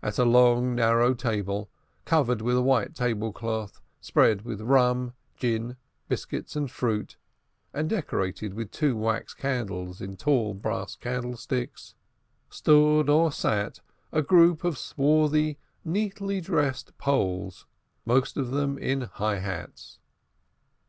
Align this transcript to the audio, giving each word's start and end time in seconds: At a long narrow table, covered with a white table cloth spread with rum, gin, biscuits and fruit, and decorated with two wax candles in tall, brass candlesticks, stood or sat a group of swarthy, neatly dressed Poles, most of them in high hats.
At 0.00 0.16
a 0.20 0.24
long 0.24 0.76
narrow 0.76 1.12
table, 1.12 1.68
covered 2.04 2.40
with 2.40 2.56
a 2.56 2.62
white 2.62 2.94
table 2.94 3.32
cloth 3.32 3.80
spread 4.00 4.42
with 4.42 4.60
rum, 4.60 5.14
gin, 5.34 5.76
biscuits 6.06 6.54
and 6.54 6.70
fruit, 6.70 7.16
and 7.74 7.90
decorated 7.90 8.54
with 8.54 8.70
two 8.70 8.96
wax 8.96 9.34
candles 9.34 10.00
in 10.00 10.16
tall, 10.16 10.54
brass 10.54 10.94
candlesticks, 10.94 11.96
stood 12.48 13.10
or 13.10 13.32
sat 13.32 13.80
a 14.12 14.22
group 14.22 14.62
of 14.62 14.78
swarthy, 14.78 15.58
neatly 15.84 16.40
dressed 16.40 16.96
Poles, 16.96 17.66
most 18.04 18.36
of 18.36 18.52
them 18.52 18.78
in 18.78 19.00
high 19.00 19.40
hats. 19.40 19.98